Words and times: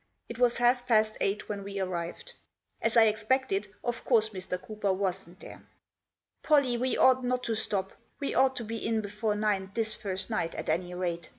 It 0.27 0.39
was 0.39 0.57
half 0.57 0.87
past 0.87 1.15
eight 1.21 1.47
when 1.47 1.63
we 1.63 1.79
arrived. 1.79 2.33
As 2.81 2.97
I 2.97 3.03
expected, 3.03 3.71
of 3.83 4.03
course 4.03 4.29
Mr. 4.29 4.59
Cooper 4.59 4.91
wasn't 4.91 5.41
there." 5.41 5.61
Pollie, 6.41 6.75
we 6.75 6.97
ought 6.97 7.23
not 7.23 7.43
to 7.43 7.53
stop. 7.55 7.91
We 8.19 8.33
ought 8.33 8.55
to 8.55 8.63
be 8.63 8.83
in 8.83 9.01
before 9.01 9.35
nine 9.35 9.69
this 9.75 9.93
first 9.93 10.31
night, 10.31 10.55
at 10.55 10.69
any 10.69 10.95
rate. 10.95 11.29